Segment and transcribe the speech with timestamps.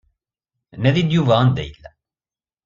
[0.81, 1.89] Nadi-d Yuba anda yella.